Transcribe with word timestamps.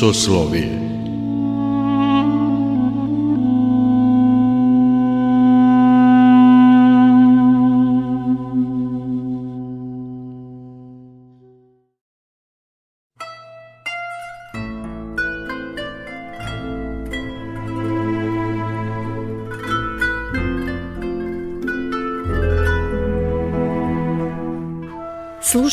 Soslovije 0.00 0.89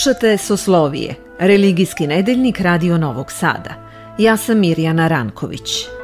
Slušate 0.08 0.38
Soslovije, 0.38 1.16
religijski 1.40 2.08
nedeljnik 2.08 2.62
Radio 2.62 2.98
Novog 2.98 3.32
Sada. 3.32 3.74
Ja 4.18 4.38
sam 4.38 4.60
Mirjana 4.60 5.08
Ranković. 5.08 5.97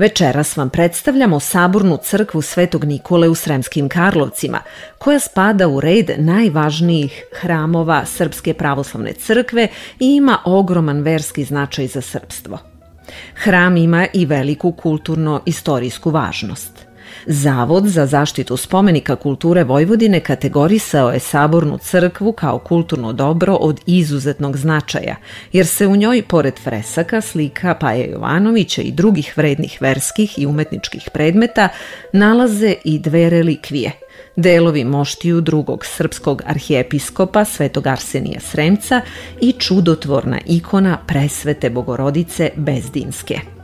Večeras 0.00 0.56
vam 0.56 0.70
predstavljamo 0.70 1.40
Saburnu 1.40 1.98
crkvu 2.02 2.42
Svetog 2.42 2.84
Nikole 2.84 3.28
u 3.28 3.34
Sremskim 3.34 3.88
Karlovcima, 3.88 4.58
koja 4.98 5.18
spada 5.18 5.68
u 5.68 5.80
red 5.80 6.10
najvažnijih 6.18 7.24
hramova 7.40 8.04
Srpske 8.06 8.54
pravoslavne 8.54 9.12
crkve 9.12 9.68
i 9.98 10.16
ima 10.16 10.38
ogroman 10.44 11.02
verski 11.02 11.44
značaj 11.44 11.86
za 11.86 12.00
srpstvo. 12.00 12.58
Hram 13.34 13.76
ima 13.76 14.06
i 14.12 14.26
veliku 14.26 14.72
kulturno-istorijsku 14.72 16.10
važnost– 16.10 16.72
Zavod 17.26 17.86
za 17.86 18.06
zaštitu 18.06 18.56
spomenika 18.56 19.16
kulture 19.16 19.64
Vojvodine 19.64 20.20
kategorisao 20.20 21.10
je 21.10 21.18
Sabornu 21.18 21.78
crkvu 21.78 22.32
kao 22.32 22.58
kulturno 22.58 23.12
dobro 23.12 23.54
od 23.54 23.80
izuzetnog 23.86 24.56
značaja, 24.56 25.16
jer 25.52 25.66
se 25.66 25.86
u 25.86 25.96
njoj, 25.96 26.22
pored 26.22 26.54
fresaka, 26.64 27.20
slika 27.20 27.74
Paja 27.74 28.04
Jovanovića 28.04 28.82
i 28.82 28.92
drugih 28.92 29.32
vrednih 29.36 29.78
verskih 29.80 30.38
i 30.38 30.46
umetničkih 30.46 31.08
predmeta, 31.12 31.68
nalaze 32.12 32.74
i 32.84 32.98
dve 32.98 33.30
relikvije– 33.30 33.92
delovi 34.36 34.84
moštiju 34.84 35.40
drugog 35.40 35.86
srpskog 35.86 36.42
arhijepiskopa 36.46 37.44
Svetog 37.44 37.86
Arsenija 37.86 38.40
Sremca 38.40 39.00
i 39.40 39.52
čudotvorna 39.52 40.38
ikona 40.46 40.98
presvete 41.06 41.70
bogorodice 41.70 42.50
Bezdinske. 42.56 43.59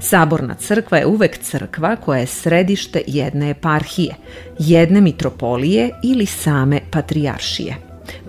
Saborna 0.00 0.54
crkva 0.54 0.98
je 0.98 1.06
uvek 1.06 1.38
crkva 1.38 1.96
koja 1.96 2.20
je 2.20 2.26
središte 2.26 3.02
jedne 3.06 3.50
eparhije, 3.50 4.14
jedne 4.58 5.00
mitropolije 5.00 5.90
ili 6.02 6.26
same 6.26 6.80
patrijaršije. 6.90 7.76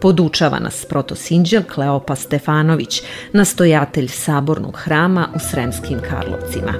Podučava 0.02 0.60
nas 0.60 0.86
protosinđel 0.90 1.64
Kleopa 1.74 2.16
Stefanović, 2.16 3.02
nastojatelj 3.34 4.08
Sabornog 4.08 4.78
hrama 4.78 5.30
u 5.36 5.40
Sremskim 5.40 6.00
Karlovcima. 6.10 6.74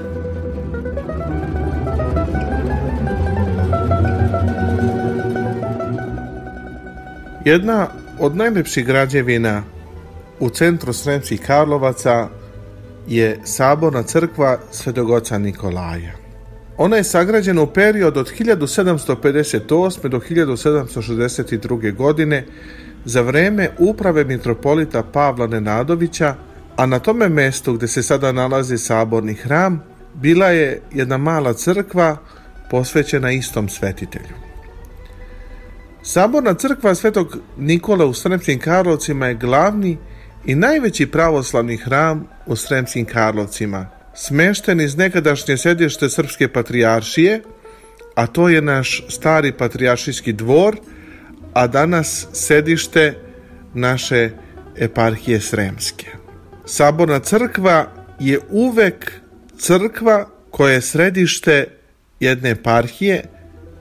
Jedna 7.44 7.88
od 8.18 8.36
najlepših 8.36 8.86
građevina 8.86 9.62
u 10.40 10.50
centru 10.50 10.92
Sremskih 10.92 11.40
Karlovaca 11.40 12.28
je 13.06 13.38
saborna 13.44 14.02
crkva 14.02 14.58
Svetog 14.70 15.10
oca 15.10 15.38
Nikolaja. 15.38 16.12
Ona 16.76 16.96
je 16.96 17.04
sagrađena 17.04 17.62
u 17.62 17.66
period 17.66 18.16
od 18.16 18.30
1758. 18.40 20.08
do 20.08 20.18
1762. 20.18 21.94
godine 21.94 22.46
za 23.04 23.20
vreme 23.20 23.70
uprave 23.78 24.24
mitropolita 24.24 25.02
Pavla 25.02 25.46
Nenadovića, 25.46 26.34
a 26.76 26.86
na 26.86 26.98
tome 26.98 27.28
mestu 27.28 27.72
gde 27.72 27.88
se 27.88 28.02
sada 28.02 28.32
nalazi 28.32 28.78
saborni 28.78 29.34
hram, 29.34 29.82
bila 30.14 30.46
je 30.46 30.80
jedna 30.92 31.18
mala 31.18 31.52
crkva 31.52 32.16
posvećena 32.70 33.32
istom 33.32 33.68
svetitelju. 33.68 34.34
Saborna 36.02 36.54
crkva 36.54 36.94
Svetog 36.94 37.36
Nikola 37.56 38.06
u 38.06 38.14
Sremskim 38.14 38.58
Karlovcima 38.58 39.26
je 39.26 39.34
glavni 39.34 39.98
i 40.46 40.54
najveći 40.54 41.06
pravoslavni 41.06 41.76
hram 41.76 42.28
u 42.46 42.56
Sremskim 42.56 43.04
Karlovcima, 43.04 43.86
smešten 44.14 44.80
iz 44.80 44.96
nekadašnje 44.96 45.56
sedište 45.56 46.08
Srpske 46.08 46.48
patrijaršije, 46.48 47.42
a 48.14 48.26
to 48.26 48.48
je 48.48 48.62
naš 48.62 49.04
stari 49.08 49.52
patrijaršijski 49.52 50.32
dvor, 50.32 50.76
a 51.52 51.66
danas 51.66 52.26
sedište 52.32 53.14
naše 53.74 54.30
eparhije 54.76 55.40
Sremske. 55.40 56.06
Saborna 56.66 57.18
crkva 57.18 57.86
je 58.20 58.38
uvek 58.50 59.12
crkva 59.58 60.28
koja 60.50 60.72
je 60.72 60.80
središte 60.80 61.66
jedne 62.20 62.50
eparhije, 62.50 63.24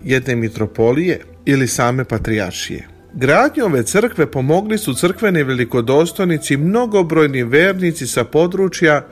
jedne 0.03 0.35
mitropolije 0.35 1.21
ili 1.45 1.67
same 1.67 2.03
patrijaršije. 2.03 2.92
Gradnju 3.15 3.65
ove 3.65 3.83
crkve 3.83 4.31
pomogli 4.31 4.77
su 4.77 4.93
crkveni 4.93 5.43
velikodostojnici 5.43 6.57
mnogobrojni 6.57 7.43
vernici 7.43 8.07
sa 8.07 8.23
područja 8.23 9.05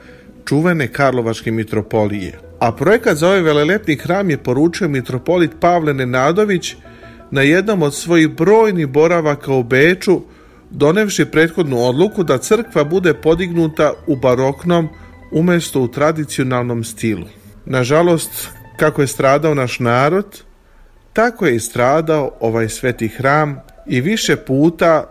čuvene 0.48 0.88
Karlovačke 0.88 1.50
mitropolije. 1.50 2.38
A 2.58 2.72
projekat 2.72 3.16
za 3.16 3.26
ovaj 3.26 3.40
velelepni 3.40 3.96
hram 3.96 4.30
je 4.30 4.38
poručio 4.38 4.88
mitropolit 4.88 5.50
Pavle 5.60 5.94
Nenadović 5.94 6.74
na 7.30 7.42
jednom 7.42 7.82
od 7.82 7.94
svojih 7.94 8.28
brojnih 8.28 8.86
boravaka 8.86 9.52
u 9.52 9.62
Beču, 9.62 10.20
donevši 10.70 11.24
prethodnu 11.24 11.78
odluku 11.78 12.24
da 12.24 12.38
crkva 12.38 12.84
bude 12.84 13.14
podignuta 13.14 13.92
u 14.06 14.16
baroknom 14.16 14.88
umesto 15.32 15.80
u 15.80 15.88
tradicionalnom 15.88 16.84
stilu. 16.84 17.26
Nažalost, 17.66 18.48
kako 18.76 19.00
je 19.00 19.06
stradao 19.06 19.54
naš 19.54 19.80
narod, 19.80 20.42
tako 21.12 21.46
je 21.46 21.56
i 21.56 21.60
stradao 21.60 22.32
ovaj 22.40 22.68
sveti 22.68 23.08
hram 23.08 23.71
i 23.86 24.00
više 24.00 24.36
puta 24.36 25.04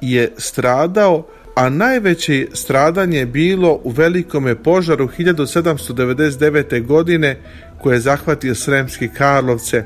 je 0.00 0.32
stradao, 0.36 1.26
a 1.54 1.68
najveće 1.68 2.46
stradanje 2.52 3.18
je 3.18 3.26
bilo 3.26 3.80
u 3.84 3.90
velikome 3.90 4.54
požaru 4.54 5.08
1799. 5.18 6.86
godine 6.86 7.36
koje 7.78 7.94
je 7.96 8.00
zahvatio 8.00 8.54
Sremski 8.54 9.08
Karlovce 9.08 9.84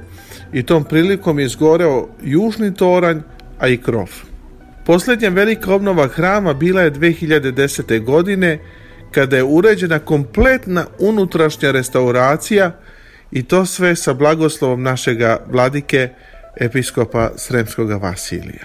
i 0.53 0.63
tom 0.63 0.85
prilikom 0.85 1.39
je 1.39 1.47
izgoreo 1.47 2.09
južni 2.23 2.75
toranj, 2.75 3.21
a 3.59 3.69
i 3.69 3.77
krov. 3.77 4.09
Poslednja 4.87 5.29
velika 5.29 5.75
obnova 5.75 6.09
hrama 6.09 6.55
bila 6.55 6.83
je 6.83 6.93
2010. 6.93 8.05
godine 8.05 8.59
kada 9.11 9.37
je 9.37 9.43
uređena 9.43 9.99
kompletna 9.99 10.87
unutrašnja 10.99 11.71
restauracija 11.71 12.73
i 13.31 13.43
to 13.43 13.67
sve 13.67 13.97
sa 13.97 14.15
blagoslovom 14.15 14.83
našega 14.83 15.39
vladike 15.51 16.09
episkopa 16.57 17.31
Sremskog 17.37 17.91
Vasilija. 17.91 18.65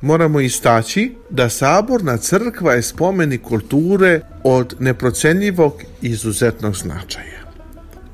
Moramo 0.00 0.40
istaći 0.40 1.14
da 1.30 1.48
saborna 1.48 2.16
crkva 2.16 2.72
je 2.72 2.82
spomenik 2.82 3.42
kulture 3.42 4.20
od 4.42 4.74
neprocenjivog 4.78 5.82
izuzetnog 6.02 6.76
značaja. 6.76 7.44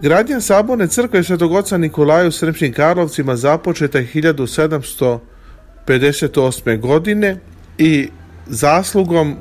Gradnja 0.03 0.41
saborne 0.41 0.87
crkve 0.87 1.25
Svetog 1.25 1.53
oca 1.53 1.79
Nikolaja 1.79 2.29
u 2.29 2.31
Sremskim 2.31 2.73
Karlovcima 2.73 3.37
započeta 3.37 3.99
je 3.99 4.09
1758. 4.15 6.81
godine 6.81 7.37
i 7.79 8.09
zaslugom 8.47 9.37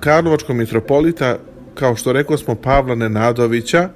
Karlovačkog 0.00 0.56
mitropolita, 0.56 1.38
kao 1.74 1.96
što 1.96 2.12
rekao 2.12 2.38
smo 2.38 2.54
Pavla 2.54 2.94
Nenadovića, 2.94 3.88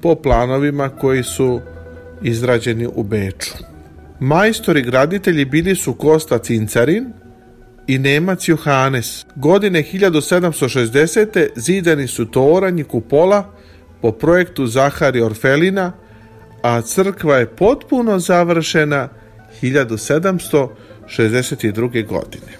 po 0.00 0.14
planovima 0.14 0.88
koji 0.88 1.22
su 1.22 1.60
izrađeni 2.22 2.88
u 2.94 3.02
Beču. 3.02 3.73
Majstori 4.24 4.82
graditelji 4.82 5.44
bili 5.44 5.76
su 5.76 5.94
Kosta 5.94 6.38
Cincarin, 6.38 7.12
i 7.86 7.98
Nemac 7.98 8.48
Johannes. 8.48 9.26
Godine 9.36 9.84
1760. 9.92 11.48
zidani 11.56 12.08
su 12.08 12.26
toranj 12.26 12.80
i 12.80 12.84
kupola 12.84 13.54
po 14.02 14.12
projektu 14.12 14.66
Zahari 14.66 15.22
Orfelina, 15.22 15.92
a 16.62 16.80
crkva 16.80 17.36
je 17.36 17.46
potpuno 17.46 18.18
završena 18.18 19.08
1762. 19.62 22.06
godine. 22.06 22.52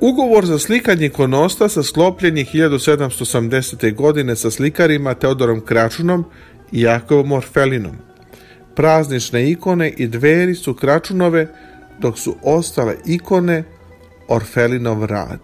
Ugovor 0.00 0.46
za 0.46 0.58
slikanje 0.58 1.06
ikonostasa 1.06 1.82
sklopljen 1.82 2.38
je 2.38 2.44
1780. 2.44 3.94
godine 3.94 4.36
sa 4.36 4.50
slikarima 4.50 5.14
Teodorom 5.14 5.60
Kračunom 5.60 6.24
i 6.72 6.80
Jakovom 6.80 7.32
Orfelinom. 7.32 8.11
Praznične 8.74 9.50
ikone 9.50 9.90
i 9.90 10.06
dveri 10.06 10.54
su 10.54 10.74
Kračunove, 10.74 11.46
dok 11.98 12.18
su 12.18 12.36
ostale 12.42 12.96
ikone 13.06 13.64
Orfelinov 14.28 15.04
rad. 15.04 15.40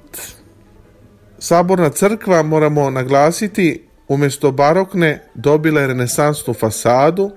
Saborna 1.39 1.91
crkva, 1.91 2.43
moramo 2.43 2.91
naglasiti, 2.91 3.89
umjesto 4.09 4.53
barokne 4.53 5.23
dobila 5.35 5.81
je 5.81 5.87
renesansnu 5.87 6.55
fasadu. 6.55 7.31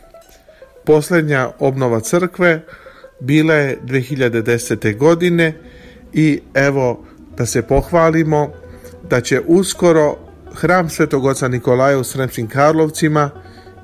Posljednja 0.86 1.50
obnova 1.60 2.00
crkve 2.00 2.62
bila 3.20 3.54
je 3.54 3.80
2010. 3.86 4.98
godine 4.98 5.54
i 6.14 6.40
evo 6.54 7.06
da 7.38 7.46
se 7.46 7.62
pohvalimo 7.62 8.52
da 9.10 9.22
će 9.22 9.42
uskoro 9.48 10.18
hram 10.54 10.90
Svetog 10.90 11.26
Oca 11.26 11.48
Nikolaja 11.48 11.98
u 12.00 12.04
Sremskim 12.04 12.48
Karlovcima 12.48 13.30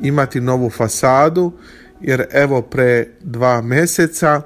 imati 0.02 0.42
novu 0.42 0.70
fasadu 0.70 1.52
jer 2.02 2.26
evo 2.32 2.62
pre 2.62 3.08
dva 3.22 3.62
meseca 3.62 4.42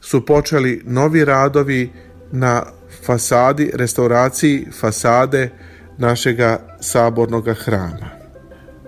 su 0.00 0.26
počeli 0.26 0.82
novi 0.84 1.24
radovi 1.24 1.90
na 2.32 2.62
fasadi, 3.06 3.70
restauraciji 3.74 4.66
fasade 4.80 5.50
našega 5.98 6.76
sabornog 6.80 7.48
hrama. 7.64 8.10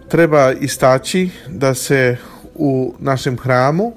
Treba 0.08 0.52
istaći 0.52 1.30
da 1.48 1.74
se 1.74 2.16
u 2.54 2.94
našem 2.98 3.38
hramu 3.38 3.92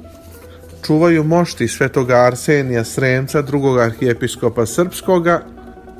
čuvaju 0.86 1.24
mošti 1.24 1.68
svetoga 1.68 2.16
Arsenija 2.16 2.84
Sremca, 2.84 3.42
drugog 3.42 3.80
arhijepiskopa 3.80 4.66
srpskoga 4.66 5.42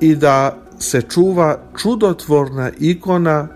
i 0.02 0.16
da 0.16 0.58
se 0.80 1.02
čuva 1.02 1.60
čudotvorna 1.82 2.72
ikona 2.80 3.48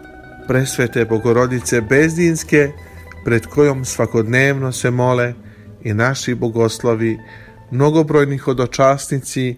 presvete 0.48 1.06
bogorodice 1.06 1.82
Bezdinske 1.82 2.72
pred 3.26 3.46
kojom 3.46 3.86
svakodnevno 3.86 4.72
se 4.72 4.92
mole 4.92 5.34
i 5.84 5.94
naši 5.94 6.36
bogoslovi, 6.36 7.20
mnogobrojni 7.72 8.38
hodočasnici 8.38 9.58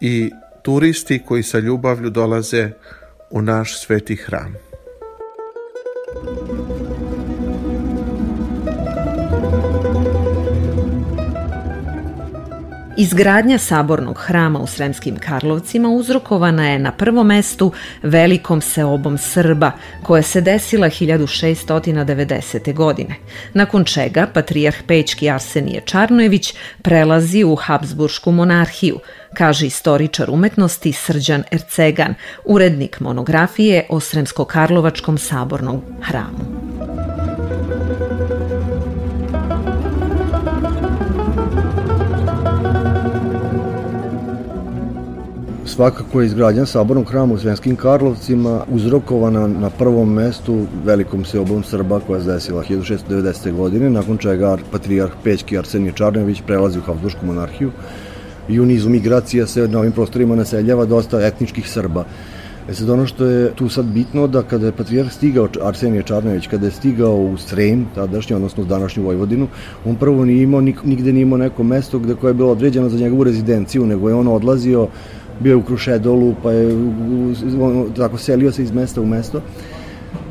i 0.00 0.30
turisti 0.62 1.22
koji 1.26 1.42
sa 1.42 1.58
ljubavlju 1.58 2.10
dolaze 2.10 2.70
u 3.30 3.42
naš 3.42 3.80
sveti 3.80 4.16
hram. 4.16 4.54
Izgradnja 12.96 13.58
sabornog 13.58 14.18
hrama 14.18 14.58
u 14.58 14.66
Sremskim 14.66 15.16
Karlovcima 15.16 15.88
uzrokovana 15.88 16.70
je 16.70 16.78
na 16.78 16.92
prvom 16.92 17.26
mestu 17.26 17.72
velikom 18.02 18.60
seobom 18.60 19.18
Srba, 19.18 19.72
koja 20.02 20.22
se 20.22 20.40
desila 20.40 20.86
1690. 20.86 22.74
godine, 22.74 23.14
nakon 23.54 23.84
čega 23.84 24.26
patrijarh 24.34 24.76
Pećki 24.86 25.30
Arsenije 25.30 25.82
Čarnojević 25.84 26.54
prelazi 26.82 27.44
u 27.44 27.56
Habsburšku 27.56 28.32
monarhiju, 28.32 28.98
kaže 29.36 29.66
istoričar 29.66 30.30
umetnosti 30.30 30.92
Srđan 30.92 31.42
Ercegan, 31.50 32.14
urednik 32.44 33.00
monografije 33.00 33.86
o 33.88 34.00
Sremsko-Karlovačkom 34.00 35.18
sabornom 35.18 35.82
hramu. 36.02 36.73
Svakako 45.74 46.20
je 46.20 46.26
izgradnja 46.26 46.66
sabornog 46.66 47.08
hrama 47.10 47.34
u 47.34 47.38
Svenskim 47.38 47.76
Karlovcima 47.76 48.64
uzrokovana 48.70 49.46
na 49.46 49.70
prvom 49.70 50.12
mestu 50.12 50.66
velikom 50.84 51.24
seobom 51.24 51.62
Srba 51.62 52.00
koja 52.06 52.20
se 52.20 52.32
desila 52.32 52.62
1690. 52.62 53.52
godine, 53.52 53.90
nakon 53.90 54.18
čega 54.18 54.56
patrijarh 54.72 55.12
Pećki 55.24 55.58
Arsenije 55.58 55.92
Čarnević 55.92 56.42
prelazi 56.46 56.78
u 56.78 56.82
Habsburgsku 56.82 57.26
monarhiju 57.26 57.72
i 58.48 58.60
u 58.60 58.66
nizu 58.66 58.90
migracija 58.90 59.46
se 59.46 59.68
na 59.68 59.78
ovim 59.78 59.92
prostorima 59.92 60.36
naseljava 60.36 60.84
dosta 60.84 61.26
etničkih 61.26 61.68
Srba. 61.68 62.04
E 62.68 62.74
sad 62.74 62.90
ono 62.90 63.06
što 63.06 63.24
je 63.24 63.50
tu 63.54 63.68
sad 63.68 63.84
bitno 63.84 64.26
da 64.26 64.42
kada 64.42 64.66
je 64.66 64.72
patrijarh 64.72 65.12
stigao 65.12 65.48
Arsenije 65.62 66.02
Čarnević, 66.02 66.46
kada 66.46 66.66
je 66.66 66.72
stigao 66.72 67.16
u 67.16 67.36
Srem, 67.36 67.86
tadašnji, 67.94 68.36
odnosno 68.36 68.64
današnju 68.64 69.02
Vojvodinu, 69.04 69.48
on 69.84 69.96
prvo 69.96 70.24
nije 70.24 70.42
imao, 70.42 70.60
nigde 70.60 71.12
nije 71.12 71.22
imao 71.22 71.38
neko 71.38 71.62
mesto 71.62 71.98
gde 71.98 72.14
koje 72.14 72.30
je 72.30 72.34
bilo 72.34 72.52
određeno 72.52 72.88
za 72.88 72.98
njegovu 72.98 73.24
rezidenciju, 73.24 73.86
nego 73.86 74.08
je 74.08 74.14
on 74.14 74.28
odlazio 74.28 74.88
bio 75.40 75.50
je 75.50 75.56
u 75.56 75.62
Krušedolu, 75.62 76.34
pa 76.42 76.52
je 76.52 76.74
on, 77.60 77.92
tako 77.96 78.18
selio 78.18 78.52
se 78.52 78.62
iz 78.62 78.72
mesta 78.72 79.00
u 79.00 79.06
mesto. 79.06 79.40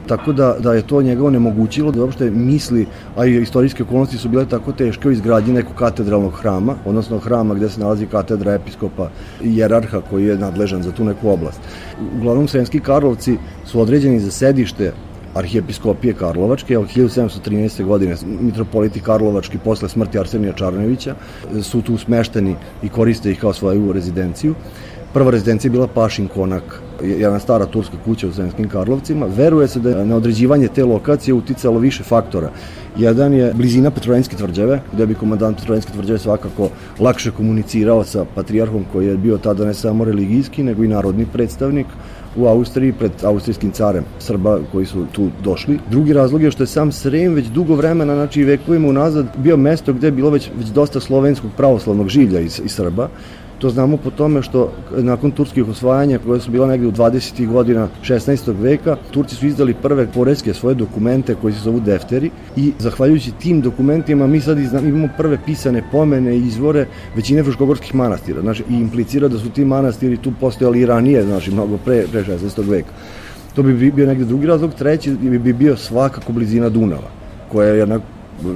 Tako 0.08 0.34
da, 0.34 0.56
da 0.60 0.74
je 0.74 0.82
to 0.88 1.02
njega 1.02 1.26
onemogućilo 1.26 1.92
da 1.92 2.02
uopšte 2.02 2.32
misli, 2.32 2.86
a 3.16 3.26
i 3.26 3.42
istorijske 3.42 3.84
okolnosti 3.84 4.18
su 4.18 4.30
bile 4.30 4.46
tako 4.46 4.72
teške 4.72 5.08
u 5.08 5.12
izgradnji 5.12 5.54
nekog 5.54 5.76
katedralnog 5.76 6.34
hrama, 6.34 6.76
odnosno 6.86 7.20
hrama 7.20 7.54
gde 7.54 7.70
se 7.70 7.80
nalazi 7.80 8.06
katedra 8.06 8.54
episkopa 8.54 9.10
i 9.44 9.58
jerarha 9.58 10.02
koji 10.10 10.26
je 10.26 10.38
nadležan 10.38 10.84
za 10.84 10.92
tu 10.92 11.06
neku 11.06 11.30
oblast. 11.30 11.60
Uglavnom, 12.18 12.48
Sremski 12.48 12.80
Karlovci 12.80 13.38
su 13.66 13.82
određeni 13.82 14.20
za 14.20 14.32
sedište 14.32 14.92
arhijepiskopije 15.34 16.14
Karlovačke 16.14 16.78
od 16.78 16.88
1713. 16.96 17.84
godine 17.84 18.16
mitropoliti 18.42 19.00
Karlovački 19.00 19.58
posle 19.58 19.90
smrti 19.90 20.20
Arsenija 20.20 20.54
Čarnovića 20.54 21.16
su 21.62 21.82
tu 21.82 21.98
smešteni 21.98 22.56
i 22.84 22.90
koriste 22.90 23.32
ih 23.32 23.40
kao 23.40 23.54
svoju 23.54 23.94
rezidenciju 23.94 24.56
Prva 25.14 25.32
rezidencija 25.32 25.70
je 25.70 25.72
bila 25.72 25.88
Pašin 25.88 26.28
konak, 26.28 26.82
jedna 27.04 27.40
stara 27.40 27.66
turska 27.66 27.98
kuća 28.06 28.28
u 28.28 28.32
Sremskim 28.32 28.70
Karlovcima. 28.70 29.26
Veruje 29.26 29.68
se 29.68 29.80
da 29.80 29.90
je 29.90 30.06
na 30.06 30.16
određivanje 30.16 30.68
te 30.68 30.86
lokacije 30.86 31.34
uticalo 31.34 31.80
više 31.80 32.04
faktora. 32.04 32.50
Jedan 32.98 33.34
je 33.34 33.54
blizina 33.54 33.92
Petrovinske 33.92 34.36
tvrđave, 34.36 34.82
gde 34.94 35.06
bi 35.06 35.16
komandant 35.16 35.58
Petrovinske 35.58 35.92
tvrđave 35.94 36.20
svakako 36.20 36.70
lakše 37.00 37.32
komunicirao 37.32 38.04
sa 38.04 38.26
patrijarhom 38.36 38.86
koji 38.92 39.08
je 39.08 39.18
bio 39.18 39.38
tada 39.38 39.66
ne 39.66 39.74
samo 39.74 40.06
religijski, 40.06 40.64
nego 40.64 40.84
i 40.84 40.88
narodni 40.88 41.26
predstavnik 41.34 41.88
u 42.36 42.48
Austriji 42.48 42.94
pred 42.94 43.12
austrijskim 43.24 43.72
carem 43.72 44.04
Srba 44.20 44.60
koji 44.72 44.86
su 44.86 45.06
tu 45.12 45.30
došli. 45.44 45.80
Drugi 45.92 46.14
razlog 46.14 46.42
je 46.42 46.52
što 46.52 46.64
je 46.64 46.68
sam 46.68 46.92
Srem 46.92 47.34
već 47.34 47.48
dugo 47.48 47.76
vremena, 47.76 48.16
znači 48.16 48.44
vekovima 48.44 48.88
unazad, 48.88 49.26
bio 49.38 49.58
mesto 49.58 49.94
gde 49.94 50.08
je 50.08 50.12
bilo 50.12 50.30
već, 50.30 50.50
već 50.58 50.68
dosta 50.68 51.00
slovenskog 51.00 51.52
pravoslavnog 51.58 52.10
žilja 52.10 52.40
iz, 52.40 52.62
iz 52.66 52.72
Srba 52.72 53.10
To 53.64 53.70
znamo 53.70 53.98
po 53.98 54.12
tome 54.12 54.42
što 54.42 54.72
nakon 54.92 55.32
turskih 55.32 55.68
osvajanja 55.70 56.20
koje 56.26 56.40
su 56.40 56.52
bila 56.52 56.68
negde 56.68 56.88
u 56.88 56.92
20. 56.92 57.48
godina 57.48 57.88
16. 58.02 58.54
veka, 58.62 58.98
Turci 59.12 59.36
su 59.36 59.48
izdali 59.48 59.74
prve 59.74 60.08
poreske 60.08 60.54
svoje 60.54 60.76
dokumente 60.76 61.36
koji 61.42 61.54
se 61.54 61.60
zovu 61.60 61.80
defteri 61.80 62.32
i 62.56 62.74
zahvaljujući 62.80 63.32
tim 63.32 63.62
dokumentima 63.62 64.28
mi 64.28 64.42
sad 64.42 64.60
imamo 64.60 65.08
prve 65.18 65.38
pisane 65.46 65.84
pomene 65.92 66.36
i 66.36 66.48
izvore 66.48 66.88
većine 67.16 67.44
fruškogorskih 67.44 67.96
manastira. 67.96 68.42
Znači, 68.42 68.64
i 68.70 68.74
implicira 68.74 69.28
da 69.28 69.40
su 69.40 69.50
ti 69.50 69.66
manastiri 69.66 70.18
tu 70.18 70.34
postojali 70.40 70.80
i 70.80 70.86
ranije, 70.86 71.24
znači 71.24 71.52
mnogo 71.52 71.78
pre, 71.78 72.04
pre 72.12 72.24
16. 72.24 72.70
veka. 72.70 72.92
To 73.56 73.64
bi 73.64 73.92
bio 73.92 74.08
negde 74.08 74.26
drugi 74.26 74.48
razlog. 74.48 74.74
Treći 74.74 75.12
bi 75.12 75.54
bio 75.54 75.78
svakako 75.78 76.34
blizina 76.34 76.70
Dunava, 76.70 77.10
koja 77.52 77.68
je 77.68 77.80
jedna 77.80 78.00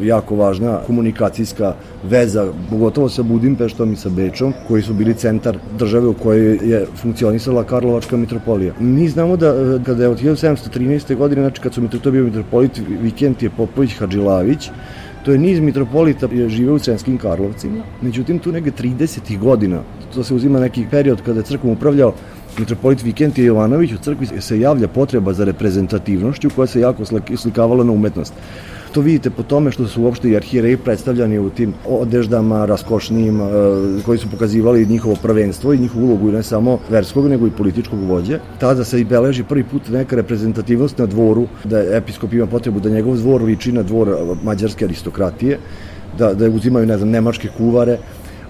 jako 0.03 0.35
važna 0.35 0.79
komunikacijska 0.87 1.73
veza, 2.03 2.51
pogotovo 2.69 3.09
sa 3.09 3.23
Budimpeštom 3.23 3.93
i 3.93 3.95
sa 3.95 4.09
Bečom, 4.09 4.53
koji 4.67 4.81
su 4.81 4.93
bili 4.93 5.13
centar 5.13 5.57
države 5.79 6.07
u 6.07 6.13
kojoj 6.13 6.59
je 6.63 6.85
funkcionisala 6.95 7.63
Karlovačka 7.63 8.17
mitropolija. 8.17 8.73
Mi 8.79 9.09
znamo 9.09 9.37
da 9.37 9.47
e, 9.47 9.79
kada 9.85 10.03
je 10.03 10.09
od 10.09 10.21
1713. 10.21 11.15
godine, 11.15 11.41
znači 11.41 11.61
kad 11.61 11.73
su 11.73 11.87
to 11.87 12.11
bio 12.11 12.23
mitropolit 12.23 12.81
Vikentije 13.01 13.49
Popović 13.49 13.97
Hadžilavić, 13.99 14.69
to 15.27 15.31
je 15.31 15.37
niz 15.37 15.59
mitropolita 15.59 16.27
je 16.31 16.49
živeo 16.49 16.75
u 16.75 16.79
Sremskim 16.79 17.17
Karlovcima, 17.17 17.83
međutim 18.01 18.39
tu 18.39 18.51
nege 18.51 18.71
30. 18.71 19.39
godina, 19.39 19.81
to 20.13 20.23
se 20.23 20.33
uzima 20.33 20.59
neki 20.59 20.85
period 20.91 21.21
kada 21.25 21.39
je 21.39 21.43
crkvom 21.43 21.73
upravljao 21.73 22.13
mitropolit 22.59 23.03
Vikentije 23.03 23.45
Jovanović, 23.45 23.91
u 23.93 23.97
crkvi 23.97 24.27
se 24.39 24.59
javlja 24.59 24.87
potreba 24.87 25.33
za 25.33 25.45
reprezentativnošću 25.45 26.49
koja 26.55 26.67
se 26.67 26.79
jako 26.79 27.03
slikavala 27.35 27.83
na 27.83 27.91
umetnost. 27.91 28.33
To 28.97 29.01
vidite 29.01 29.29
po 29.29 29.43
tome 29.43 29.71
što 29.71 29.87
su 29.87 30.01
uopšte 30.03 30.29
i 30.29 30.35
arhijereji 30.35 30.77
predstavljani 30.77 31.39
u 31.39 31.49
tim 31.49 31.73
odeždama 31.85 32.65
raskošnijim 32.65 33.41
e, 33.41 33.45
koji 34.05 34.17
su 34.17 34.29
pokazivali 34.31 34.85
njihovo 34.85 35.15
prvenstvo 35.21 35.73
i 35.73 35.77
njihovu 35.77 36.05
ulogu 36.05 36.31
ne 36.31 36.43
samo 36.43 36.79
verskog 36.89 37.27
nego 37.27 37.47
i 37.47 37.51
političkog 37.51 37.99
vođe. 37.99 38.39
Tada 38.59 38.83
se 38.83 39.01
i 39.01 39.05
beleži 39.05 39.43
prvi 39.43 39.63
put 39.63 39.89
neka 39.89 40.15
reprezentativnost 40.15 40.97
na 40.97 41.05
dvoru, 41.05 41.47
da 41.63 41.97
episkop 41.97 42.33
ima 42.33 42.47
potrebu 42.47 42.79
da 42.79 42.89
njegov 42.89 43.17
dvor 43.17 43.43
liči 43.43 43.71
na 43.71 43.83
dvor 43.83 44.17
mađarske 44.43 44.85
aristokratije, 44.85 45.59
da, 46.17 46.33
da 46.33 46.49
uzimaju, 46.49 46.85
ne 46.85 46.97
znam, 46.97 47.09
nemačke 47.09 47.49
kuvare, 47.57 47.97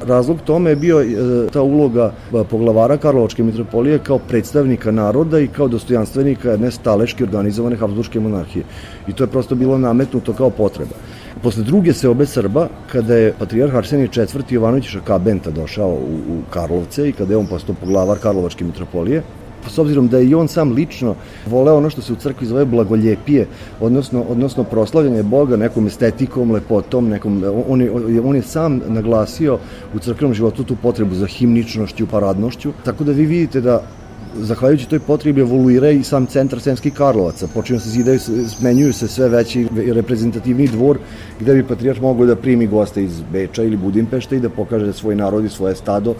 Razlog 0.05 0.41
tome 0.41 0.69
je 0.69 0.75
bio 0.75 1.01
e, 1.01 1.05
ta 1.53 1.61
uloga 1.61 2.11
e, 2.33 2.43
poglavara 2.49 2.97
Karlovačke 2.97 3.43
mitropolije 3.43 3.99
kao 3.99 4.19
predstavnika 4.19 4.91
naroda 4.91 5.39
i 5.39 5.47
kao 5.47 5.67
dostojanstvenika 5.67 6.51
jedne 6.51 6.71
staleški 6.71 7.23
organizovane 7.23 7.75
Habsburgske 7.75 8.19
monarhije. 8.19 8.65
I 9.07 9.13
to 9.13 9.23
je 9.23 9.27
prosto 9.27 9.55
bilo 9.55 9.77
nametnuto 9.77 10.33
kao 10.33 10.49
potreba. 10.49 10.95
Posle 11.43 11.63
druge 11.63 11.93
seobe 11.93 12.25
Srba, 12.25 12.67
kada 12.91 13.15
je 13.15 13.33
patrijarh 13.39 13.75
Arsenij 13.75 14.09
IV. 14.15 14.41
Jovanović 14.49 14.85
Šakabenta 14.85 15.51
došao 15.51 15.89
u, 15.89 16.17
u 16.29 16.41
Karlovce 16.49 17.09
i 17.09 17.11
kada 17.11 17.33
je 17.33 17.37
on 17.37 17.47
postao 17.47 17.75
poglavar 17.75 18.17
Karlovačke 18.17 18.65
mitropolije, 18.65 19.23
s 19.69 19.77
obzirom 19.77 20.07
da 20.07 20.17
je 20.17 20.29
i 20.29 20.35
on 20.35 20.47
sam 20.47 20.71
lično 20.71 21.15
voleo 21.45 21.77
ono 21.77 21.89
što 21.89 22.01
se 22.01 22.13
u 22.13 22.15
crkvi 22.15 22.47
zove 22.47 22.65
blagoljepije, 22.65 23.47
odnosno, 23.79 24.23
odnosno 24.29 24.63
proslavljanje 24.63 25.23
Boga 25.23 25.57
nekom 25.57 25.87
estetikom, 25.87 26.51
lepotom, 26.51 27.09
nekom, 27.09 27.43
on, 27.67 27.81
je, 27.81 28.21
on 28.21 28.35
je 28.35 28.41
sam 28.41 28.81
naglasio 28.87 29.59
u 29.95 29.99
crkvenom 29.99 30.33
životu 30.33 30.63
tu 30.63 30.75
potrebu 30.75 31.15
za 31.15 31.25
himničnošću, 31.27 32.07
paradnošću, 32.07 32.71
tako 32.85 33.03
da 33.03 33.11
vi 33.11 33.25
vidite 33.25 33.61
da 33.61 33.81
zahvaljujući 34.39 34.89
toj 34.89 34.99
potrebi 34.99 35.41
evoluira 35.41 35.89
i 35.89 36.03
sam 36.03 36.25
centar 36.25 36.59
Sremskih 36.59 36.93
Karlovaca. 36.93 37.47
Počinju 37.53 37.79
se 37.79 37.89
zidaju, 37.89 38.19
smenjuju 38.47 38.93
se 38.93 39.07
sve 39.07 39.29
veći 39.29 39.67
reprezentativni 39.93 40.67
dvor 40.67 40.97
gde 41.39 41.53
bi 41.53 41.63
patrijarh 41.63 42.01
mogao 42.01 42.25
da 42.25 42.35
primi 42.35 42.67
goste 42.67 43.03
iz 43.03 43.21
Beča 43.31 43.63
ili 43.63 43.77
Budimpešte 43.77 44.37
i 44.37 44.39
da 44.39 44.49
pokaže 44.49 44.93
svoj 44.93 45.15
narod 45.15 45.45
i 45.45 45.49
svoje 45.49 45.75
stado 45.75 46.15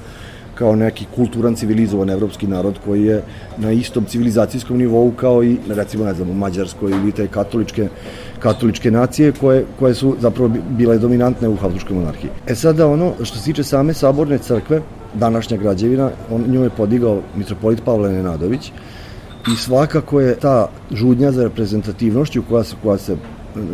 kao 0.58 0.76
neki 0.76 1.06
kulturan, 1.16 1.56
civilizovan 1.56 2.10
evropski 2.10 2.48
narod 2.48 2.80
koji 2.86 3.06
je 3.06 3.22
na 3.58 3.72
istom 3.72 4.06
civilizacijskom 4.06 4.78
nivou 4.78 5.12
kao 5.12 5.44
i, 5.44 5.58
recimo, 5.70 6.06
ne 6.06 6.14
znam, 6.14 6.30
u 6.30 6.34
Mađarskoj 6.34 6.92
ili 6.92 7.12
te 7.12 7.28
katoličke, 7.28 7.88
katoličke 8.40 8.92
nacije 8.92 9.32
koje, 9.32 9.66
koje 9.80 9.94
su 9.94 10.16
zapravo 10.20 10.52
bile 10.70 10.98
dominantne 10.98 11.48
u 11.48 11.56
Habsburgskoj 11.56 11.96
monarhiji. 11.96 12.30
E 12.48 12.56
sada 12.56 12.88
ono, 12.88 13.14
što 13.24 13.38
se 13.38 13.44
tiče 13.44 13.64
same 13.64 13.94
saborne 13.94 14.38
crkve, 14.38 14.82
današnja 15.14 15.58
građevina, 15.58 16.10
on, 16.32 16.44
nju 16.48 16.64
je 16.64 16.70
podigao 16.70 17.22
mitropolit 17.36 17.84
Pavle 17.86 18.12
Nenadović 18.12 18.72
i 19.54 19.56
svakako 19.56 20.22
je 20.22 20.36
ta 20.36 20.68
žudnja 20.92 21.32
za 21.32 21.44
reprezentativnošću 21.44 22.44
koja 22.50 22.64
se, 22.64 22.76
koja 22.84 22.98
se 22.98 23.16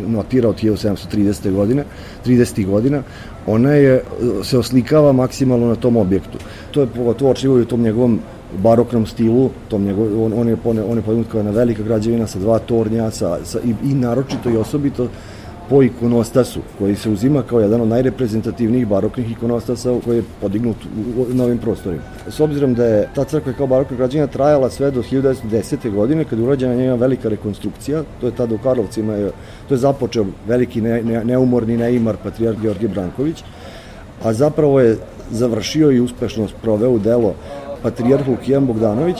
notira 0.08 0.50
od 0.50 0.62
1730. 0.62 1.52
godine, 1.52 1.84
30. 2.25 2.66
godina, 2.66 3.04
ona 3.48 3.72
je, 3.72 4.04
se 4.44 4.58
oslikava 4.58 5.12
maksimalno 5.12 5.68
na 5.68 5.75
tom 5.75 5.98
objektu. 5.98 6.38
To 6.72 6.82
je 6.82 6.88
pogotovo 6.88 7.32
očivo 7.32 7.56
u 7.56 7.66
tom 7.66 7.82
njegovom 7.82 8.20
baroknom 8.58 9.06
stilu, 9.06 9.50
tom 9.68 9.84
njegov, 9.84 10.24
on, 10.24 10.34
on 10.34 10.48
je, 10.48 10.58
on 10.63 10.98
je 10.98 11.02
podignut 11.02 11.28
kao 11.32 11.40
jedna 11.40 11.52
velika 11.52 11.84
građevina 11.84 12.28
sa 12.28 12.40
dva 12.40 12.60
tornja 12.60 13.12
sa, 13.12 13.38
sa, 13.44 13.60
i, 13.60 13.90
i 13.90 13.94
naročito 13.94 14.50
i 14.50 14.58
osobito 14.58 15.08
po 15.70 15.84
ikonostasu, 15.84 16.60
koji 16.79 16.96
se 16.96 17.10
uzima 17.10 17.41
kao 17.41 17.60
jedan 17.60 17.82
od 17.82 17.88
najreprezentativnijih 17.88 18.88
baroknih 18.88 19.32
ikonostasa 19.32 19.93
koji 20.05 20.17
je 20.17 20.24
podignut 20.41 20.77
u 21.17 21.34
novim 21.34 21.58
prostorima. 21.58 22.03
S 22.29 22.39
obzirom 22.39 22.74
da 22.74 22.86
je 22.86 23.10
ta 23.15 23.24
crkva 23.24 23.53
kao 23.53 23.67
barokna 23.67 23.98
građevina 23.98 24.27
trajala 24.27 24.70
sve 24.70 24.91
do 24.91 25.03
1910. 25.03 25.91
godine, 25.91 26.25
kada 26.25 26.41
je 26.41 26.48
urađena 26.48 26.75
njena 26.75 26.96
velika 26.96 27.29
rekonstrukcija, 27.29 28.03
to 28.22 28.27
je 28.27 28.36
tada 28.36 28.55
u 28.55 28.58
Karlovcima, 28.58 29.13
je, 29.13 29.32
to 29.67 29.74
je 29.74 29.77
započeo 29.77 30.25
veliki 30.48 30.82
ne, 30.82 31.03
ne, 31.03 31.25
neumorni 31.25 31.77
neimar 31.77 32.17
patrijarh 32.24 32.62
Georgije 32.62 32.89
Branković, 32.89 33.43
a 34.24 34.34
zapravo 34.34 34.79
je 34.79 34.98
završio 35.32 35.91
i 35.91 36.00
uspešno 36.00 36.48
proveo 36.62 36.91
u 36.91 37.00
delo 37.00 37.34
patrijarh 37.84 38.27
Lukijan 38.27 38.65
Bogdanović, 38.65 39.17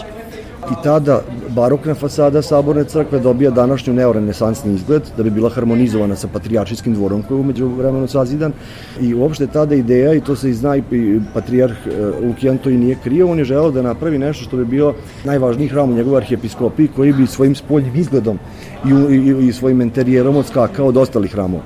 i 0.72 0.84
tada 0.84 1.22
barokna 1.50 1.96
fasada 1.96 2.42
saborne 2.42 2.84
crkve 2.84 3.20
dobija 3.20 3.52
današnju 3.52 3.94
neorenesansni 3.94 4.74
izgled 4.74 5.04
da 5.18 5.24
bi 5.24 5.30
bila 5.30 5.50
harmonizovana 5.50 6.16
sa 6.16 6.28
patrijaršijskim 6.28 6.94
dvorom 6.94 7.24
koji 7.24 7.38
je 7.38 7.42
umeđu 7.42 7.68
vremenu 7.68 8.08
sazidan 8.08 8.54
i 9.02 9.14
uopšte 9.14 9.48
tada 9.48 9.76
ideja 9.76 10.14
i 10.14 10.22
to 10.22 10.36
se 10.36 10.50
i 10.50 10.54
zna 10.54 10.78
i 10.78 10.84
patrijarh 11.34 11.76
e, 11.88 12.26
Lukijan 12.28 12.58
to 12.58 12.70
i 12.70 12.78
nije 12.78 12.98
krio, 13.04 13.28
on 13.28 13.40
je 13.40 13.46
želeo 13.46 13.72
da 13.72 13.82
napravi 13.82 14.18
nešto 14.18 14.44
što 14.44 14.58
bi 14.58 14.66
bio 14.66 14.94
najvažniji 15.24 15.68
hram 15.68 15.90
u 15.90 15.96
njegovoj 15.96 16.18
arhijepiskopiji 16.18 16.88
koji 16.96 17.14
bi 17.14 17.28
svojim 17.28 17.56
spoljnim 17.56 17.96
izgledom 17.96 18.40
i, 18.86 19.16
i, 19.16 19.48
i 19.48 19.54
svojim 19.54 19.82
interijerom 19.82 20.36
odskakao 20.36 20.88
od 20.88 20.98
ostalih 20.98 21.32
hramova. 21.32 21.64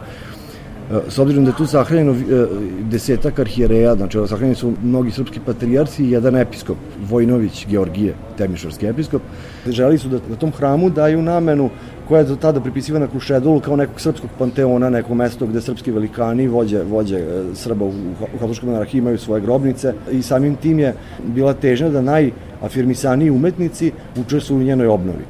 S 1.09 1.19
obzirom 1.19 1.45
da 1.45 1.51
je 1.51 1.57
tu 1.57 1.65
sahranjeno 1.65 2.11
e, 2.11 2.45
desetak 2.89 3.39
arhijereja, 3.39 3.95
znači 3.95 4.17
sahranjeni 4.27 4.55
su 4.55 4.73
mnogi 4.83 5.11
srpski 5.11 5.39
patrijarci 5.45 6.03
i 6.03 6.11
jedan 6.11 6.35
episkop, 6.35 6.77
Vojnović 7.09 7.67
Georgije, 7.67 8.13
temišarski 8.37 8.87
episkop, 8.87 9.21
želi 9.67 9.97
su 9.97 10.09
da 10.09 10.19
na 10.29 10.35
tom 10.35 10.51
hramu 10.51 10.89
daju 10.89 11.21
namenu 11.21 11.69
koja 12.07 12.19
je 12.19 12.25
do 12.25 12.35
tada 12.35 12.61
pripisivana 12.61 13.07
Krušedulu 13.07 13.59
kao 13.59 13.75
nekog 13.75 14.01
srpskog 14.01 14.29
panteona, 14.39 14.89
neko 14.89 15.15
mesto 15.15 15.45
gde 15.45 15.61
srpski 15.61 15.91
velikani, 15.91 16.47
vođe, 16.47 16.83
vođe 16.83 17.17
e, 17.17 17.43
Srba 17.53 17.85
u, 17.85 17.89
u 17.89 18.37
Habsburgskom 18.39 18.69
monarhiji 18.69 18.99
imaju 18.99 19.17
svoje 19.17 19.41
grobnice 19.41 19.93
i 20.11 20.21
samim 20.21 20.55
tim 20.55 20.79
je 20.79 20.93
bila 21.35 21.53
težnja 21.53 21.89
da 21.89 22.01
najafirmisaniji 22.01 23.29
umetnici 23.29 23.91
učestvuju 24.21 24.59
u 24.59 24.63
njenoj 24.63 24.87
obnovi. 24.87 25.25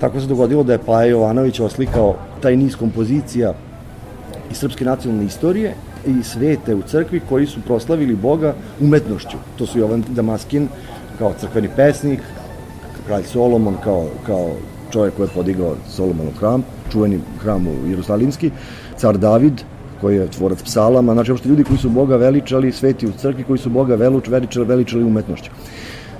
Tako 0.00 0.20
se 0.20 0.26
dogodilo 0.26 0.62
da 0.62 0.72
je 0.72 0.84
Paja 0.86 1.06
Jovanović 1.06 1.60
oslikao 1.60 2.16
taj 2.40 2.56
niz 2.56 2.76
kompozicija 2.76 3.54
i 4.50 4.54
srpske 4.54 4.84
nacionalne 4.84 5.24
istorije 5.24 5.74
i 6.06 6.22
svete 6.22 6.74
u 6.74 6.82
crkvi 6.82 7.20
koji 7.28 7.46
su 7.46 7.60
proslavili 7.60 8.14
Boga 8.14 8.54
umetnošću. 8.80 9.36
To 9.58 9.66
su 9.66 9.78
Jovan 9.78 10.04
Damaskin 10.08 10.68
kao 11.18 11.34
crkveni 11.40 11.68
pesnik, 11.76 12.20
kralj 13.06 13.24
Solomon 13.24 13.76
kao, 13.84 14.08
kao 14.26 14.50
čovjek 14.92 15.14
koji 15.16 15.26
je 15.26 15.34
podigao 15.34 15.76
Solomonov 15.88 16.32
hram, 16.32 16.64
čuveni 16.92 17.20
hram 17.42 17.66
u 17.66 17.88
Jerusalimski, 17.88 18.50
car 18.96 19.18
David, 19.18 19.62
koji 20.00 20.16
je 20.16 20.30
tvorac 20.30 20.62
psalama, 20.62 21.12
znači 21.12 21.30
uopšte 21.30 21.48
ljudi 21.48 21.64
koji 21.64 21.78
su 21.78 21.90
Boga 21.90 22.16
veličali, 22.16 22.72
sveti 22.72 23.06
u 23.06 23.12
crkvi, 23.12 23.44
koji 23.44 23.58
su 23.58 23.70
Boga 23.70 23.94
veluč, 23.94 24.28
veličali, 24.28 24.66
veličali 24.66 25.04
umetnošću. 25.04 25.50